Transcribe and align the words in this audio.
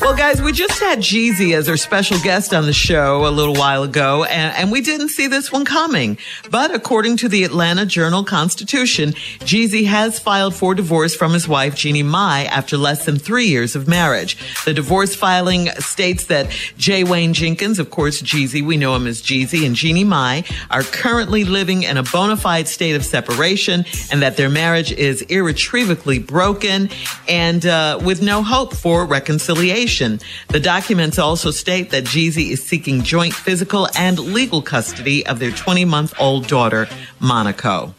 Well, 0.00 0.14
guys, 0.14 0.42
we 0.42 0.52
just 0.52 0.78
had 0.80 0.98
Jeezy 0.98 1.56
as 1.56 1.68
our 1.68 1.76
special 1.76 2.18
guest 2.18 2.52
on 2.52 2.66
the 2.66 2.72
show 2.72 3.26
a 3.26 3.30
little 3.30 3.54
while 3.54 3.84
ago, 3.84 4.24
and, 4.24 4.54
and, 4.54 4.70
we 4.70 4.80
didn't 4.80 5.08
see 5.08 5.28
this 5.28 5.50
one 5.50 5.64
coming. 5.64 6.18
But 6.50 6.74
according 6.74 7.16
to 7.18 7.28
the 7.28 7.42
Atlanta 7.44 7.86
Journal 7.86 8.22
Constitution, 8.22 9.12
Jeezy 9.40 9.86
has 9.86 10.18
filed 10.18 10.54
for 10.54 10.74
divorce 10.74 11.14
from 11.14 11.32
his 11.32 11.48
wife, 11.48 11.74
Jeannie 11.74 12.02
Mai, 12.02 12.44
after 12.44 12.76
less 12.76 13.06
than 13.06 13.18
three 13.18 13.46
years 13.46 13.74
of 13.74 13.88
marriage. 13.88 14.36
The 14.64 14.74
divorce 14.74 15.14
filing 15.14 15.68
states 15.78 16.26
that 16.26 16.50
J. 16.76 17.02
Wayne 17.02 17.32
Jenkins, 17.32 17.78
of 17.78 17.90
course, 17.90 18.20
Jeezy, 18.20 18.62
we 18.62 18.76
know 18.76 18.94
him 18.94 19.06
as 19.06 19.22
Jeezy, 19.22 19.64
and 19.64 19.74
Jeannie 19.74 20.04
Mai 20.04 20.44
are 20.70 20.82
currently 20.82 21.44
living 21.44 21.82
in 21.82 21.96
a 21.96 22.02
bona 22.02 22.36
fide 22.36 22.68
state 22.68 22.94
of 22.94 23.04
separation, 23.04 23.84
and 24.12 24.20
that 24.22 24.36
their 24.36 24.50
marriage 24.50 24.92
is 24.92 25.22
irretrievably 25.22 26.18
broken 26.18 26.90
and 27.26 27.64
uh, 27.64 27.98
with 28.04 28.20
no 28.20 28.43
hope 28.44 28.74
for 28.74 29.04
reconciliation. 29.04 30.20
The 30.48 30.60
documents 30.60 31.18
also 31.18 31.50
state 31.50 31.90
that 31.90 32.04
Jeezy 32.04 32.50
is 32.50 32.64
seeking 32.64 33.02
joint 33.02 33.34
physical 33.34 33.88
and 33.96 34.18
legal 34.18 34.62
custody 34.62 35.26
of 35.26 35.38
their 35.38 35.50
20 35.50 35.84
month 35.84 36.14
old 36.20 36.46
daughter, 36.46 36.88
Monaco. 37.20 37.94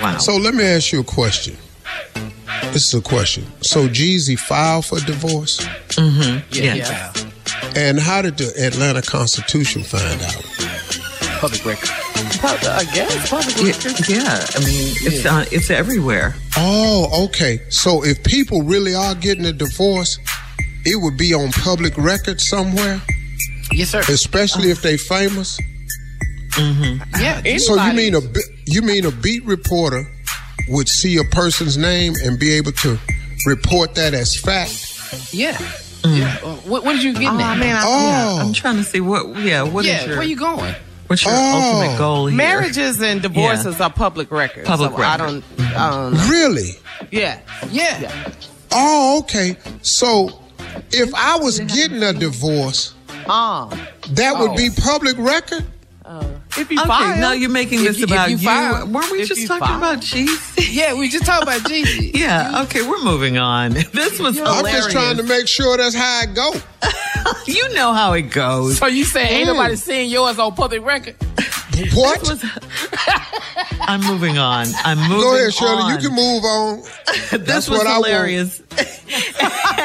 Wow. 0.00 0.18
So 0.18 0.36
let 0.36 0.54
me 0.54 0.64
ask 0.64 0.92
you 0.92 1.00
a 1.00 1.04
question. 1.04 1.56
This 2.72 2.88
is 2.88 2.94
a 2.94 3.00
question. 3.00 3.44
So 3.62 3.88
Jeezy 3.88 4.38
filed 4.38 4.86
for 4.86 5.00
divorce? 5.00 5.60
Mm-hmm. 5.88 6.46
Yeah. 6.52 6.74
yeah. 6.74 7.12
And 7.74 7.98
how 7.98 8.22
did 8.22 8.38
the 8.38 8.52
Atlanta 8.58 9.02
Constitution 9.02 9.82
find 9.82 10.20
out? 10.22 11.40
Public 11.40 11.64
record. 11.64 12.05
I 12.18 12.84
guess 12.94 13.30
public 13.30 13.56
record. 13.56 14.08
Yeah, 14.08 14.16
yeah. 14.16 14.46
I 14.54 14.58
mean, 14.60 14.94
it's 15.00 15.24
yeah. 15.24 15.38
uh, 15.38 15.44
it's 15.50 15.70
everywhere. 15.70 16.34
Oh, 16.56 17.26
okay. 17.26 17.60
So 17.70 18.04
if 18.04 18.22
people 18.24 18.62
really 18.62 18.94
are 18.94 19.14
getting 19.14 19.44
a 19.44 19.52
divorce, 19.52 20.18
it 20.84 21.02
would 21.02 21.16
be 21.16 21.34
on 21.34 21.50
public 21.52 21.96
record 21.96 22.40
somewhere. 22.40 23.00
Yes, 23.72 23.90
sir. 23.90 24.00
Especially 24.00 24.70
if 24.70 24.82
they 24.82 24.96
famous. 24.96 25.58
Mm-hmm. 26.52 27.20
Yeah. 27.20 27.38
Anybody. 27.38 27.58
So 27.58 27.82
you 27.84 27.92
mean 27.92 28.14
a 28.14 28.20
you 28.66 28.82
mean 28.82 29.04
a 29.04 29.10
beat 29.10 29.44
reporter 29.44 30.06
would 30.68 30.88
see 30.88 31.18
a 31.18 31.24
person's 31.24 31.76
name 31.76 32.14
and 32.24 32.38
be 32.38 32.52
able 32.52 32.72
to 32.72 32.98
report 33.46 33.94
that 33.94 34.14
as 34.14 34.36
fact? 34.40 35.32
Yeah. 35.32 35.56
Mm. 36.02 36.18
Yeah. 36.18 36.38
Uh, 36.42 36.56
what, 36.56 36.84
what 36.84 36.94
did 36.94 37.02
you 37.02 37.12
get? 37.12 37.32
Oh, 37.32 37.36
now? 37.36 37.54
man, 37.54 37.76
I, 37.76 37.82
oh. 37.84 38.36
yeah, 38.36 38.42
I'm 38.42 38.52
trying 38.52 38.76
to 38.76 38.84
see 38.84 39.00
what. 39.00 39.36
Yeah. 39.38 39.62
What 39.62 39.84
yeah, 39.84 40.00
is 40.00 40.06
your? 40.06 40.16
Where 40.18 40.26
you 40.26 40.36
going? 40.36 40.74
What's 41.06 41.24
your 41.24 41.34
oh. 41.34 41.80
ultimate 41.80 41.98
goal 41.98 42.26
here? 42.26 42.36
Marriages 42.36 43.00
and 43.00 43.22
divorces 43.22 43.78
yeah. 43.78 43.86
are 43.86 43.92
public 43.92 44.30
records. 44.30 44.66
Public 44.66 44.90
so 44.90 44.98
record. 44.98 45.04
I 45.06 45.16
don't. 45.16 45.44
I 45.60 45.90
don't. 45.90 46.30
Really? 46.30 46.70
Yeah. 47.10 47.40
Yeah. 47.70 48.00
yeah. 48.00 48.32
Oh, 48.72 49.20
okay. 49.20 49.56
So 49.82 50.42
if 50.90 51.14
I 51.14 51.38
was 51.38 51.60
getting 51.60 52.02
a 52.02 52.12
divorce, 52.12 52.94
uh, 53.26 53.68
that 54.10 54.34
oh. 54.36 54.48
would 54.48 54.56
be 54.56 54.70
public 54.70 55.16
record. 55.18 55.64
Uh, 56.04 56.24
if 56.56 56.70
you 56.70 56.78
okay, 56.78 56.86
file, 56.86 57.18
now 57.18 57.32
you're 57.32 57.50
making 57.50 57.82
this 57.82 57.98
you, 57.98 58.04
about 58.04 58.30
you. 58.30 58.38
File, 58.38 58.86
Weren't 58.86 59.10
we 59.10 59.24
just 59.24 59.46
talking 59.46 59.66
file. 59.66 59.78
about 59.78 59.98
Jeezy? 59.98 60.54
Yeah, 60.76 60.94
we 60.94 61.08
just 61.08 61.24
talked 61.24 61.42
about 61.42 61.60
Jeezy. 61.70 62.14
yeah. 62.14 62.62
Okay, 62.64 62.86
we're 62.86 63.02
moving 63.02 63.38
on. 63.38 63.72
This 63.92 64.20
was 64.20 64.38
I'm 64.38 64.64
just 64.66 64.90
trying 64.90 65.16
to 65.16 65.22
make 65.22 65.48
sure 65.48 65.76
that's 65.76 65.94
how 65.94 66.22
it 66.22 66.34
go. 66.34 66.52
you 67.46 67.74
know 67.74 67.92
how 67.92 68.12
it 68.12 68.30
goes. 68.30 68.78
So 68.78 68.86
you 68.86 69.04
say 69.04 69.28
ain't 69.28 69.46
nobody 69.46 69.76
seeing 69.76 70.10
yours 70.10 70.38
on 70.38 70.54
public 70.54 70.84
record? 70.84 71.16
What? 71.94 72.22
Was, 72.22 72.44
I'm 73.80 74.00
moving 74.00 74.38
on. 74.38 74.66
I'm 74.84 74.98
moving 74.98 75.14
on. 75.14 75.20
Go 75.20 75.36
ahead, 75.36 75.54
Shirley. 75.54 75.82
On. 75.82 75.92
You 75.92 76.08
can 76.08 76.16
move 76.16 76.44
on. 76.44 76.80
this 77.06 77.46
That's 77.46 77.68
was 77.68 77.82
hilarious. 77.82 78.62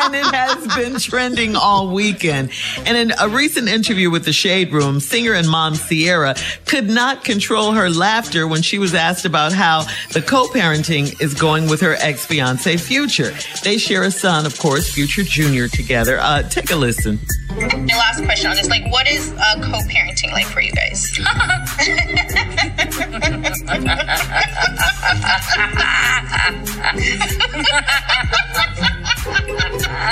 And 0.01 0.15
it 0.15 0.25
has 0.25 0.75
been 0.75 0.99
trending 0.99 1.55
all 1.55 1.93
weekend. 1.93 2.49
And 2.85 2.97
in 2.97 3.13
a 3.19 3.29
recent 3.29 3.67
interview 3.67 4.09
with 4.09 4.25
the 4.25 4.33
Shade 4.33 4.73
Room, 4.73 4.99
singer 4.99 5.33
and 5.33 5.47
mom 5.47 5.75
Ciara 5.75 6.35
could 6.65 6.89
not 6.89 7.23
control 7.23 7.73
her 7.73 7.89
laughter 7.89 8.47
when 8.47 8.63
she 8.63 8.79
was 8.79 8.95
asked 8.95 9.25
about 9.25 9.53
how 9.53 9.83
the 10.13 10.21
co-parenting 10.21 11.21
is 11.21 11.35
going 11.35 11.69
with 11.69 11.81
her 11.81 11.95
ex-fiance 11.99 12.77
Future. 12.77 13.31
They 13.63 13.77
share 13.77 14.03
a 14.03 14.11
son, 14.11 14.45
of 14.45 14.57
course, 14.57 14.91
Future 14.91 15.23
Jr. 15.23 15.67
together. 15.67 16.17
Uh, 16.19 16.41
take 16.43 16.71
a 16.71 16.75
listen. 16.75 17.19
My 17.49 17.97
last 17.97 18.23
question 18.23 18.49
on 18.49 18.55
this, 18.55 18.69
like, 18.69 18.89
what 18.91 19.07
is 19.07 19.33
uh, 19.37 19.55
co-parenting 19.61 20.31
like 20.31 20.47
for 20.47 20.61
you 20.61 20.71
guys? 20.71 21.05
I'm 29.27 29.45
done. 29.77 30.11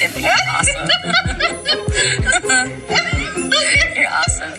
Tiffany, 0.00 0.24
you're 0.24 0.32
awesome. 0.54 0.88
you're 3.94 4.10
awesome. 4.10 4.52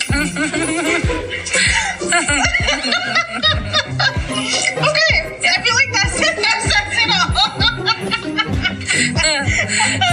okay, 4.87 5.15
I 5.43 5.57
feel 5.61 5.75
like 5.75 5.91
that's 5.91 6.17
it. 6.21 6.35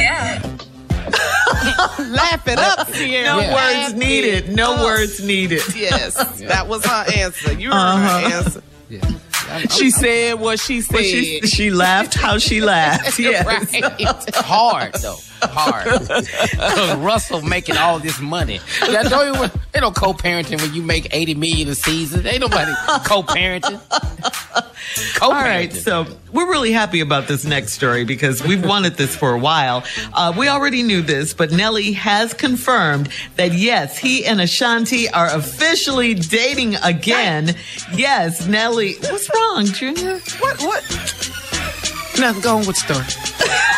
yeah. 0.00 0.40
Laugh 2.08 2.48
it 2.48 2.58
up, 2.58 2.88
Ciara. 2.92 3.24
No 3.24 3.40
yeah. 3.40 3.54
words 3.54 3.94
needed. 3.94 4.48
No 4.54 4.74
up. 4.74 4.84
words 4.84 5.20
needed. 5.22 5.62
Yes, 5.76 6.16
yeah. 6.40 6.48
that 6.48 6.66
was 6.66 6.84
her 6.84 7.04
answer. 7.14 7.52
You 7.52 7.70
heard 7.70 7.76
uh-huh. 7.76 8.20
her 8.20 8.36
answer. 8.36 8.62
Yeah. 8.88 9.00
She 9.70 9.90
said 9.90 10.34
what 10.34 10.58
she 10.60 10.80
said. 10.80 10.94
Well, 10.94 11.02
she, 11.02 11.40
she, 11.42 11.70
laughed 11.70 12.14
how 12.14 12.38
she 12.38 12.60
laughed. 12.62 13.18
Yes. 13.18 13.46
right. 13.46 14.34
Hard 14.34 14.94
though. 14.94 15.16
Hard. 15.42 15.86
Russell 17.04 17.42
making 17.42 17.76
all 17.76 17.98
this 17.98 18.20
money. 18.20 18.60
That 18.80 19.08
don't 19.08 19.36
even, 19.36 19.50
they 19.72 19.80
don't 19.80 19.94
co-parenting 19.94 20.60
when 20.60 20.74
you 20.74 20.82
make 20.82 21.08
eighty 21.14 21.34
million 21.34 21.68
a 21.68 21.74
season. 21.74 22.26
Ain't 22.26 22.40
nobody 22.40 22.72
co-parenting. 23.04 23.80
Co-parenting. 24.60 25.22
All 25.22 25.32
right, 25.32 25.72
so 25.72 26.06
we're 26.32 26.48
really 26.48 26.72
happy 26.72 27.00
about 27.00 27.28
this 27.28 27.44
next 27.44 27.72
story 27.72 28.04
because 28.04 28.42
we've 28.42 28.64
wanted 28.64 28.94
this 28.94 29.14
for 29.16 29.32
a 29.32 29.38
while. 29.38 29.84
Uh, 30.12 30.32
we 30.36 30.48
already 30.48 30.82
knew 30.82 31.02
this, 31.02 31.34
but 31.34 31.50
Nelly 31.50 31.92
has 31.92 32.34
confirmed 32.34 33.08
that 33.36 33.52
yes, 33.52 33.98
he 33.98 34.24
and 34.24 34.40
Ashanti 34.40 35.08
are 35.10 35.28
officially 35.28 36.14
dating 36.14 36.76
again. 36.76 37.54
Yes, 37.94 38.46
Nelly. 38.46 38.94
What's 39.00 39.30
wrong, 39.34 39.66
Junior? 39.66 40.20
What? 40.40 40.60
What? 40.60 40.84
Nothing. 42.18 42.42
Go 42.42 42.56
on 42.56 42.66
with 42.66 42.76
the 42.86 43.14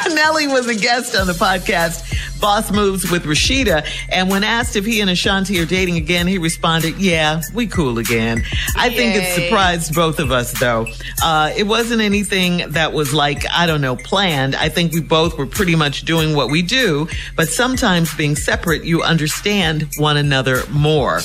story. 0.06 0.15
Nelly 0.15 0.49
was 0.49 0.67
a 0.67 0.75
guest 0.75 1.15
on 1.15 1.26
the 1.26 1.35
podcast 1.35 2.10
Boss 2.41 2.71
Moves 2.73 3.11
with 3.11 3.25
Rasheeda. 3.25 3.87
And 4.11 4.29
when 4.31 4.43
asked 4.45 4.77
if 4.77 4.85
he 4.85 5.01
and 5.01 5.11
Ashanti 5.11 5.59
are 5.61 5.67
dating 5.67 5.97
again, 5.97 6.27
he 6.27 6.39
responded, 6.39 6.97
Yeah, 6.99 7.43
we 7.55 7.67
cool 7.67 7.99
again. 7.99 8.43
I 8.77 8.89
Yay. 8.89 8.97
think 8.97 9.17
it 9.17 9.35
surprised 9.35 9.95
both 9.95 10.19
of 10.19 10.31
us, 10.33 10.59
though. 10.59 10.87
Uh, 11.23 11.53
it 11.57 11.65
wasn't 11.65 12.01
anything 12.01 12.71
that 12.73 12.93
was 12.93 13.13
like, 13.13 13.45
I 13.53 13.67
don't 13.67 13.81
know, 13.81 13.97
planned. 13.97 14.55
I 14.57 14.69
think 14.69 14.93
we 14.93 15.01
both 15.01 15.37
were 15.39 15.47
pretty 15.47 15.75
much 15.77 16.03
doing 16.03 16.35
what 16.35 16.51
we 16.51 16.63
do, 16.63 17.09
but 17.37 17.49
sometimes 17.49 18.15
being 18.15 18.37
separate, 18.37 18.85
you 18.85 19.03
understand 19.03 19.89
one 19.99 20.17
another 20.17 20.63
more. 20.71 21.21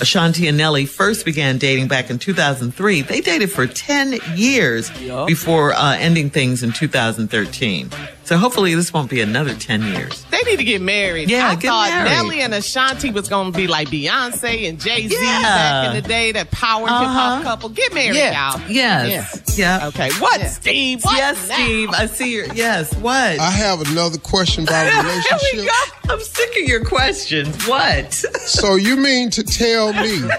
Ashanti 0.00 0.46
and 0.46 0.56
Nelly 0.56 0.86
first 0.86 1.24
began 1.24 1.58
dating 1.58 1.88
back 1.88 2.10
in 2.10 2.18
2003, 2.20 3.02
they 3.02 3.20
dated 3.20 3.50
for 3.50 3.66
10 3.66 4.18
years 4.36 4.88
before 5.26 5.72
uh, 5.72 5.96
ending 5.98 6.30
things 6.30 6.62
in 6.62 6.70
2013. 6.72 7.90
So 8.24 8.36
hopefully 8.36 8.74
this 8.76 8.92
won't 8.92 9.10
be 9.10 9.20
another 9.20 9.52
10 9.54 9.82
years. 9.92 10.24
They 10.44 10.50
need 10.52 10.56
to 10.58 10.64
get 10.64 10.80
married. 10.80 11.28
Yeah, 11.30 11.48
I 11.48 11.54
get 11.54 11.68
thought 11.68 11.88
married. 11.90 12.10
Nelly 12.10 12.40
and 12.40 12.54
Ashanti 12.54 13.10
was 13.10 13.28
going 13.28 13.52
to 13.52 13.56
be 13.56 13.66
like 13.66 13.88
Beyonce 13.88 14.68
and 14.68 14.80
Jay 14.80 15.06
Z 15.08 15.14
Yeah. 15.20 15.42
back 15.42 15.88
in 15.96 16.02
the 16.02 16.08
day, 16.08 16.32
that 16.32 16.50
power 16.50 16.82
hip 16.82 16.90
Uh-huh. 16.90 17.08
hop 17.36 17.42
couple. 17.42 17.68
Get 17.70 17.92
married, 17.92 18.16
Yeah. 18.16 18.52
y'all. 18.56 18.60
Yes. 18.70 19.58
Yeah. 19.58 19.88
Okay. 19.88 20.10
What, 20.18 20.40
Steve? 20.48 21.02
What 21.04 21.16
Yes, 21.16 21.48
now? 21.48 21.54
Steve. 21.56 21.90
I 21.92 22.06
see 22.06 22.32
your. 22.34 22.46
Yes. 22.54 22.94
What? 22.96 23.38
I 23.38 23.50
have 23.50 23.80
another 23.90 24.18
question 24.18 24.64
about 24.64 24.84
Here 24.92 25.02
we 25.02 25.08
relationship. 25.08 25.66
go. 26.06 26.14
I'm 26.14 26.20
sick 26.20 26.50
of 26.62 26.68
your 26.68 26.84
questions. 26.84 27.66
What? 27.68 28.12
So 28.14 28.76
you 28.76 28.96
mean 28.96 29.30
to 29.30 29.42
tell 29.42 29.92
me 29.92 30.20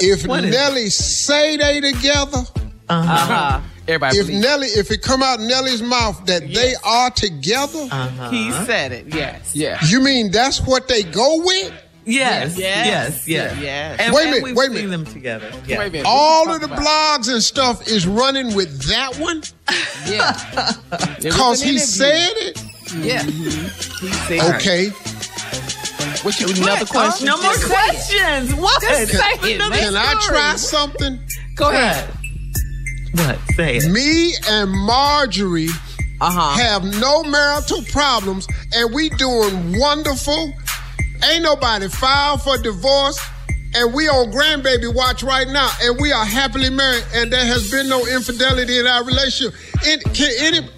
if 0.00 0.26
What 0.26 0.44
is- 0.44 0.50
Nelly 0.54 0.90
say 0.90 1.56
they 1.56 1.80
together, 1.80 2.38
Uh-huh. 2.88 3.60
Everybody 3.88 4.18
if 4.18 4.26
believe. 4.26 4.42
Nelly, 4.42 4.66
if 4.68 4.90
it 4.90 5.02
come 5.02 5.22
out 5.22 5.40
Nelly's 5.40 5.82
mouth 5.82 6.24
that 6.26 6.42
they 6.52 6.74
are 6.84 7.10
together, 7.10 7.88
Uh-huh. 7.90 8.30
He 8.30 8.52
said 8.66 8.92
it. 8.92 9.06
Yes. 9.14 9.56
Yeah. 9.56 9.78
you 9.86 10.00
mean 10.00 10.30
that's 10.30 10.60
what 10.66 10.88
they 10.88 11.02
go 11.02 11.42
with? 11.44 11.72
Yes. 12.04 12.56
Yes. 12.56 12.86
Yes. 12.86 13.28
Yes. 13.28 13.58
Yes. 13.60 14.00
And, 14.00 14.14
Wait 14.14 14.20
a 14.20 14.24
and 14.24 14.30
minute, 14.30 14.44
we've 14.44 14.56
wait 14.56 14.70
a 14.70 14.72
minute. 14.72 14.90
them 14.90 15.04
together. 15.04 15.50
Yeah. 15.66 15.78
Wait 15.78 15.86
a 15.88 15.90
minute. 15.90 16.06
All 16.08 16.50
of 16.50 16.60
the 16.60 16.66
you 16.66 16.74
talking 16.74 16.84
blogs 16.86 17.30
and 17.32 17.42
stuff 17.42 17.86
is 17.88 18.06
running 18.06 18.54
with 18.54 18.82
that 18.88 19.16
one? 19.18 19.42
Yeah. 20.06 20.32
Because 21.20 21.60
he 21.60 21.70
interview. 21.70 21.78
said 21.86 22.32
it. 22.36 22.62
Yeah. 22.96 23.22
He 23.24 24.08
said 24.12 24.54
Okay, 24.56 24.88
What 26.22 26.40
you 26.40 26.46
Another 26.48 26.84
what, 26.84 26.88
question? 26.88 27.26
No 27.26 27.36
more 27.42 27.52
Just 27.52 27.64
it. 27.64 27.70
questions. 27.72 28.54
What? 28.54 28.80
Just 28.82 29.12
say 29.12 29.18
it, 29.50 29.54
Another 29.56 29.70
man. 29.70 29.80
can 29.92 29.96
I 29.96 30.14
try 30.22 30.56
something? 30.56 31.18
Go 31.56 31.68
ahead. 31.70 32.08
What? 33.14 33.38
Say 33.58 33.78
it. 33.78 33.90
Me 33.90 34.34
and 34.48 34.70
Marjorie 34.70 35.68
Uh-huh. 36.20 36.56
have 36.62 36.84
no 37.00 37.24
marital 37.24 37.82
problems, 37.90 38.46
and 38.72 38.94
we 38.94 39.08
doing 39.10 39.76
wonderful. 39.78 40.52
Ain't 41.24 41.42
nobody 41.42 41.88
filed 41.88 42.40
for 42.42 42.56
divorce, 42.58 43.18
and 43.74 43.92
we 43.92 44.08
on 44.08 44.30
grandbaby 44.30 44.94
watch 44.94 45.24
right 45.24 45.48
now, 45.48 45.68
and 45.82 45.98
we 46.00 46.12
are 46.12 46.24
happily 46.24 46.70
married, 46.70 47.04
and 47.14 47.32
there 47.32 47.44
has 47.44 47.68
been 47.68 47.88
no 47.88 48.06
infidelity 48.06 48.78
in 48.78 48.86
our 48.86 49.02
relationship. 49.04 49.54
It, 49.82 50.04
can 50.14 50.30
any? 50.38 50.68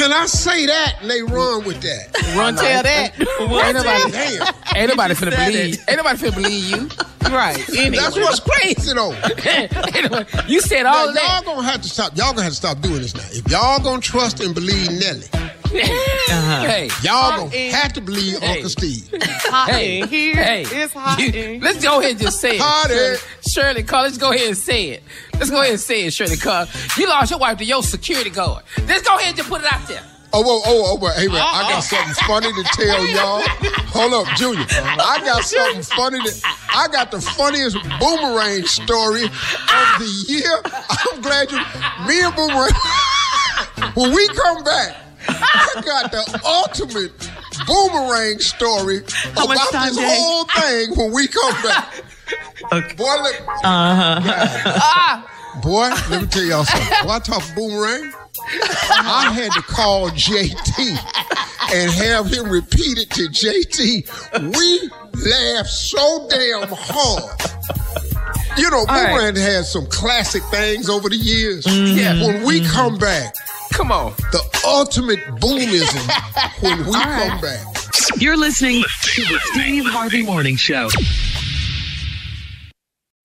Can 0.00 0.12
I 0.12 0.24
say 0.24 0.64
that? 0.64 0.94
And 1.02 1.10
they 1.10 1.22
run 1.22 1.64
with 1.64 1.82
that. 1.82 2.34
Run 2.34 2.56
tell 2.56 2.82
that. 2.82 3.12
Ain't 3.20 3.76
nobody, 3.76 4.10
Damn, 4.10 4.54
ain't 4.76 4.88
nobody 4.88 5.14
finna 5.14 5.32
said 5.36 5.46
believe. 5.52 5.74
it. 5.74 5.80
Ain't 5.88 5.96
nobody 5.98 6.18
finna 6.18 6.34
believe 6.34 6.70
you. 6.70 6.88
right. 7.36 7.68
Anyway. 7.76 7.96
that's 7.96 8.16
what's 8.16 8.40
crazy 8.40 8.94
though. 8.94 9.12
Ain't 9.12 10.48
you 10.48 10.60
said 10.62 10.86
all 10.86 11.04
Now, 11.06 11.10
of 11.10 11.14
y'all 11.14 11.14
that. 11.14 11.42
gonna 11.44 11.62
have 11.64 11.82
to 11.82 11.88
stop. 11.90 12.16
Y'all 12.16 12.30
gonna 12.32 12.44
have 12.44 12.52
to 12.52 12.56
stop 12.56 12.80
doing 12.80 13.02
this 13.02 13.14
now. 13.14 13.22
If 13.30 13.46
y'all 13.50 13.78
gonna 13.78 14.00
trust 14.00 14.40
and 14.40 14.54
believe 14.54 14.90
Nelly, 14.90 15.26
Uh-huh. 16.32 16.62
Hey. 16.64 16.88
y'all 17.02 17.36
gonna 17.38 17.54
in- 17.54 17.72
have 17.72 17.92
to 17.92 18.00
believe 18.00 18.38
Hey. 18.40 18.54
Uncle 18.56 18.70
Steve. 18.70 19.08
It's 19.12 19.46
hot 19.46 19.68
Hey, 19.70 20.00
in 20.00 20.08
here. 20.08 20.34
hey, 20.36 20.62
It's 20.62 20.92
hot 20.92 21.18
you- 21.20 21.32
in 21.32 21.60
let's 21.60 21.82
go 21.82 22.00
ahead 22.00 22.12
and 22.12 22.20
just 22.20 22.40
say 22.40 22.56
it. 22.56 22.60
Hot 22.60 22.88
Shirley. 22.90 23.18
Shirley, 23.48 23.82
call. 23.82 24.02
Let's 24.02 24.18
go 24.18 24.32
ahead 24.32 24.48
and 24.48 24.56
say 24.56 24.90
it. 24.90 25.02
Let's 25.34 25.50
go 25.50 25.60
ahead 25.60 25.72
and 25.72 25.80
say 25.80 26.04
it, 26.06 26.12
Shirley. 26.12 26.36
Cause 26.36 26.68
you 26.98 27.08
lost 27.08 27.30
your 27.30 27.38
wife 27.40 27.58
to 27.58 27.64
your 27.64 27.82
security 27.82 28.30
guard. 28.30 28.64
Let's 28.86 29.02
go 29.06 29.16
ahead 29.16 29.28
and 29.28 29.36
just 29.36 29.48
put 29.48 29.60
it 29.62 29.72
out 29.72 29.86
there. 29.86 30.02
Oh, 30.32 30.42
oh, 30.46 30.62
oh, 30.64 30.84
oh, 30.94 30.96
but 30.98 31.16
hey, 31.16 31.26
man, 31.26 31.42
I 31.42 31.62
got 31.68 31.80
something 31.80 32.14
funny 32.26 32.52
to 32.52 32.62
tell 32.72 33.04
y'all. 33.06 33.42
Hold 33.90 34.14
up, 34.26 34.36
Junior. 34.36 34.64
I 34.70 35.20
got 35.24 35.42
something 35.44 35.82
funny 35.82 36.20
to. 36.22 36.40
I 36.72 36.86
got 36.92 37.10
the 37.10 37.20
funniest 37.20 37.76
boomerang 37.98 38.64
story 38.64 39.24
of 39.24 39.98
the 39.98 40.24
year. 40.28 40.62
I'm 40.64 41.20
glad 41.20 41.50
you. 41.50 41.58
Me 42.06 42.22
and 42.22 42.34
Boomerang. 42.36 42.70
when 43.94 44.12
we 44.14 44.28
come 44.28 44.62
back, 44.62 44.96
I 45.28 45.82
got 45.84 46.10
the 46.12 46.40
ultimate 46.44 47.12
boomerang 47.66 48.38
story 48.38 49.02
How 49.34 49.44
about 49.44 49.72
this 49.72 49.96
Jay? 49.96 50.02
whole 50.06 50.44
thing 50.44 50.96
when 50.96 51.12
we 51.12 51.28
come 51.28 51.62
back. 51.62 51.94
Okay. 52.72 52.94
Boy, 52.94 53.04
let, 53.04 53.40
uh-huh. 53.64 54.20
Ah, 54.76 55.58
boy, 55.60 55.90
let 56.08 56.22
me 56.22 56.28
tell 56.28 56.44
y'all 56.44 56.64
something. 56.64 56.88
Boy, 57.02 57.10
I 57.10 57.18
talk 57.18 57.42
boomerang. 57.56 58.12
I 58.92 59.32
had 59.32 59.50
to 59.52 59.62
call 59.62 60.10
JT 60.10 60.96
and 61.74 61.90
have 61.90 62.26
him 62.26 62.48
repeat 62.48 62.98
it 62.98 63.10
to 63.10 63.28
JT. 63.28 64.56
We 64.56 64.90
laughed 65.28 65.70
so 65.70 66.28
damn 66.30 66.68
hard. 66.70 67.40
You 68.56 68.70
know, 68.70 68.84
right. 68.84 69.08
Boomerang 69.08 69.36
has 69.36 69.72
some 69.72 69.86
classic 69.86 70.42
things 70.44 70.88
over 70.88 71.08
the 71.08 71.16
years. 71.16 71.66
Yeah. 71.66 72.22
When 72.24 72.44
we 72.44 72.60
mm-hmm. 72.60 72.72
come 72.72 72.98
back, 72.98 73.34
come 73.70 73.92
on. 73.92 74.12
the 74.32 74.60
ultimate 74.66 75.18
boomism 75.40 76.06
when 76.62 76.78
we 76.86 76.92
come 76.92 77.40
back. 77.40 77.66
You're 78.18 78.36
listening 78.36 78.82
to 79.02 79.22
the 79.22 79.40
Steve 79.52 79.84
Harvey 79.86 80.22
Morning 80.22 80.56
Show. 80.56 80.88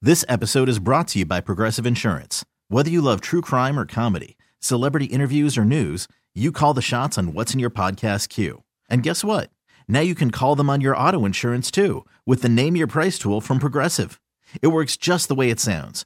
This 0.01 0.24
episode 0.30 0.69
is 0.69 0.80
brought 0.80 1.07
to 1.09 1.19
you 1.19 1.25
by 1.25 1.42
Progressive 1.42 1.86
Insurance. 1.86 2.45
Whether 2.69 2.89
you 2.89 3.01
love 3.01 3.21
true 3.21 3.42
crime 3.42 3.80
or 3.80 3.86
comedy, 3.86 4.38
celebrity 4.59 5.06
interviews 5.06 5.57
or 5.57 5.65
news, 5.65 6.07
you 6.36 6.51
call 6.51 6.74
the 6.74 6.81
shots 6.81 7.18
on 7.18 7.33
what's 7.33 7.53
in 7.53 7.59
your 7.59 7.69
podcast 7.71 8.30
queue. 8.30 8.63
And 8.89 9.01
guess 9.03 9.24
what? 9.24 9.50
Now 9.88 10.01
you 10.01 10.13
can 10.15 10.31
call 10.31 10.56
them 10.56 10.69
on 10.69 10.81
your 10.81 10.95
auto 10.95 11.25
insurance 11.25 11.71
too 11.71 12.06
with 12.25 12.42
the 12.42 12.50
Name 12.50 12.75
Your 12.75 12.88
Price 12.88 13.18
tool 13.18 13.42
from 13.42 13.59
Progressive. 13.59 14.19
It 14.62 14.68
works 14.68 14.95
just 14.97 15.27
the 15.27 15.36
way 15.36 15.50
it 15.50 15.59
sounds. 15.59 16.06